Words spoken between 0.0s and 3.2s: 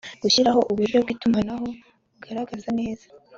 b gushyiraho uburyo bw itumanaho bugaragaza neza